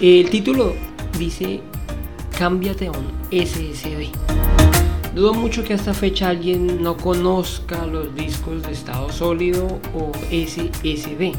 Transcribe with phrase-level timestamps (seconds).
[0.00, 1.60] El título dice
[2.38, 4.10] cámbiate a un SSD.
[5.14, 10.12] Dudo mucho que a esta fecha alguien no conozca los discos de estado sólido o
[10.30, 11.32] SSD,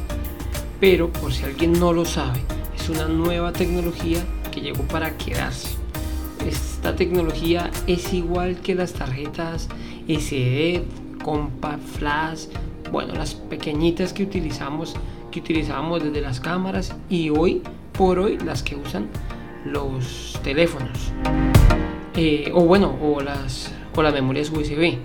[0.79, 2.39] pero por si alguien no lo sabe,
[2.75, 5.75] es una nueva tecnología que llegó para quedarse.
[6.47, 9.67] Esta tecnología es igual que las tarjetas
[10.07, 10.83] SD,
[11.23, 12.45] Compact Flash,
[12.91, 14.95] bueno, las pequeñitas que utilizamos,
[15.29, 17.61] que utilizábamos desde las cámaras y hoy
[17.91, 19.07] por hoy las que usan
[19.71, 21.11] los teléfonos.
[22.15, 24.97] Eh, o bueno, o las, o las memorias USB,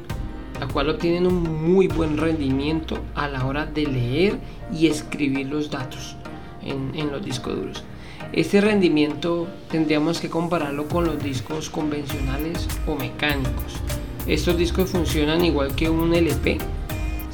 [0.61, 4.39] la cual obtienen un muy buen rendimiento a la hora de leer
[4.73, 6.17] y escribir los datos
[6.65, 7.85] en, los discos duros.
[8.33, 13.75] Este rendimiento tendríamos que compararlo con los discos convencionales o mecánicos.
[14.27, 16.59] Estos discos funcionan igual que un LP.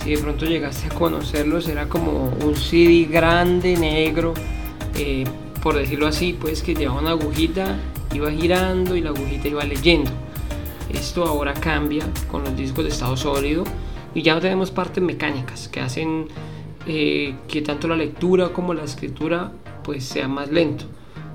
[0.02, 4.32] Si de pronto llegaste a conocerlos, era como un CD grande, negro,
[4.96, 5.24] eh,
[5.62, 7.76] por decirlo así, pues que llevaba una agujita,
[8.12, 10.10] iba girando y la agujita iba leyendo.
[10.92, 13.64] Esto ahora cambia con los discos de estado sólido
[14.14, 16.28] y ya no tenemos partes mecánicas que hacen
[16.86, 20.84] eh, que tanto la lectura como la escritura pues sea más lento.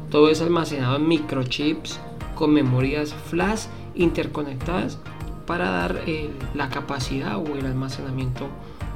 [0.10, 2.00] Todo es almacenado en microchips
[2.36, 3.66] con memorias flash
[3.96, 5.00] interconectadas
[5.46, 8.48] para dar eh, la capacidad o el almacenamiento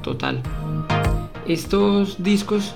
[0.02, 0.42] total.
[1.48, 2.74] Estos discos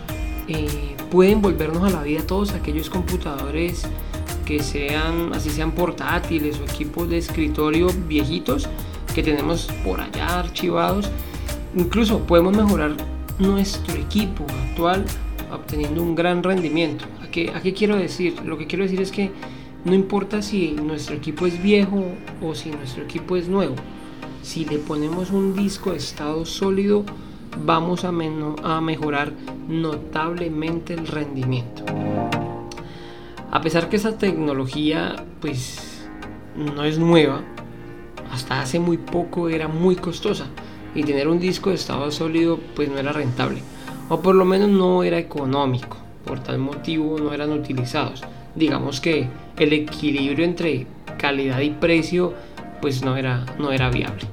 [0.51, 3.83] eh, pueden volvernos a la vida todos aquellos computadores
[4.45, 8.67] que sean, así sean portátiles o equipos de escritorio viejitos
[9.13, 11.09] que tenemos por allá archivados.
[11.75, 12.95] Incluso podemos mejorar
[13.39, 15.05] nuestro equipo actual
[15.51, 17.05] obteniendo un gran rendimiento.
[17.21, 18.41] ¿A qué, ¿A qué quiero decir?
[18.45, 19.31] Lo que quiero decir es que
[19.83, 22.03] no importa si nuestro equipo es viejo
[22.41, 23.75] o si nuestro equipo es nuevo.
[24.43, 27.05] Si le ponemos un disco de estado sólido,
[27.57, 29.33] vamos a, a mejorar
[29.67, 31.83] notablemente el rendimiento.
[33.51, 36.07] A pesar que esa tecnología pues
[36.55, 37.41] no es nueva,
[38.31, 40.45] hasta hace muy poco era muy costosa
[40.95, 43.61] y tener un disco de estado sólido pues no era rentable
[44.11, 45.97] o por lo menos no era económico.
[46.25, 48.21] Por tal motivo no eran utilizados.
[48.55, 50.85] Digamos que el equilibrio entre
[51.17, 52.33] calidad y precio
[52.81, 54.27] pues no era, no era viable.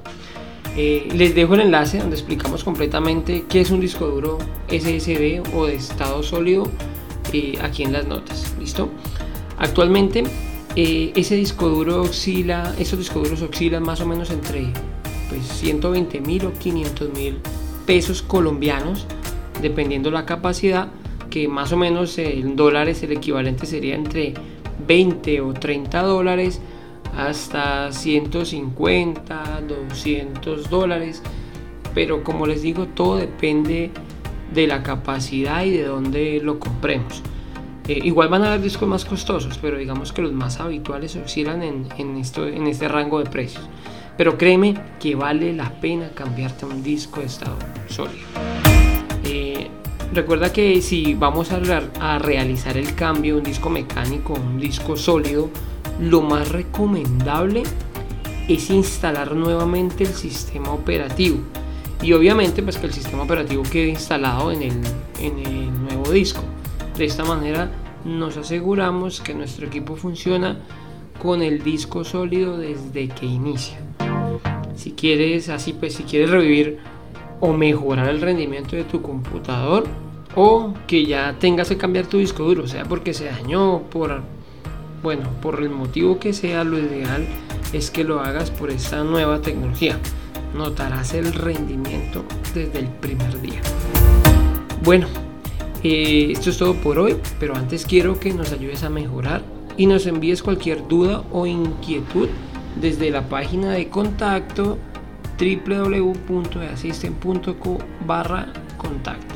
[0.75, 4.37] Eh, les dejo el enlace donde explicamos completamente qué es un disco duro
[4.69, 6.69] SSD o de estado sólido
[7.33, 8.55] eh, aquí en las notas.
[8.59, 8.89] ¿Listo?
[9.57, 10.23] Actualmente
[10.75, 14.67] eh, ese disco duro oscila, esos discos duros oscilan más o menos entre
[15.29, 17.37] pues, 120 mil o 500 mil
[17.85, 19.05] pesos colombianos,
[19.61, 20.89] dependiendo la capacidad,
[21.29, 24.33] que más o menos en dólares el equivalente sería entre
[24.87, 26.61] 20 o 30 dólares
[27.17, 31.21] hasta 150, 200 dólares.
[31.93, 33.91] Pero como les digo, todo depende
[34.53, 37.21] de la capacidad y de dónde lo compremos.
[37.87, 41.63] Eh, igual van a haber discos más costosos, pero digamos que los más habituales oscilan
[41.63, 43.67] en, en, esto, en este rango de precios.
[44.15, 48.27] Pero créeme que vale la pena cambiarte un disco de estado sólido.
[49.23, 49.69] Eh,
[50.13, 51.59] recuerda que si vamos a,
[51.99, 55.49] a realizar el cambio de un disco mecánico a un disco sólido,
[55.99, 57.63] lo más recomendable
[58.47, 61.39] es instalar nuevamente el sistema operativo.
[62.01, 64.81] Y obviamente pues que el sistema operativo quede instalado en el,
[65.19, 66.41] en el nuevo disco.
[66.97, 67.69] De esta manera
[68.05, 70.57] nos aseguramos que nuestro equipo funciona
[71.21, 73.77] con el disco sólido desde que inicia.
[74.75, 76.79] Si quieres así pues si quieres revivir
[77.41, 79.85] o mejorar el rendimiento de tu computador
[80.35, 84.21] o que ya tengas que cambiar tu disco duro sea porque se dañó por
[85.01, 87.25] bueno, por el motivo que sea, lo ideal
[87.73, 89.97] es que lo hagas por esta nueva tecnología.
[90.55, 92.23] Notarás el rendimiento
[92.53, 93.61] desde el primer día.
[94.83, 95.07] Bueno,
[95.83, 99.43] eh, esto es todo por hoy, pero antes quiero que nos ayudes a mejorar
[99.77, 102.27] y nos envíes cualquier duda o inquietud
[102.79, 104.77] desde la página de contacto
[105.39, 109.35] www.asisten.co barra contacto.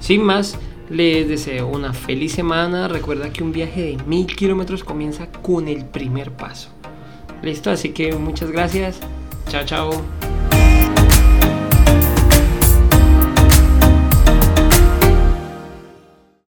[0.00, 0.58] Sin más,
[0.90, 2.88] les deseo una feliz semana.
[2.88, 6.70] Recuerda que un viaje de mil kilómetros comienza con el primer paso.
[7.42, 8.98] Listo, así que muchas gracias.
[9.48, 10.17] Chao, chao.